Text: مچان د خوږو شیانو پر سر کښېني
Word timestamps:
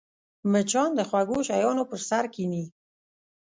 مچان 0.51 0.89
د 0.95 0.99
خوږو 1.09 1.37
شیانو 1.47 1.83
پر 1.89 1.99
سر 2.09 2.25
کښېني 2.33 2.63